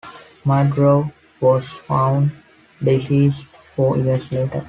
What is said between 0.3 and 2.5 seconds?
Miodrag was found,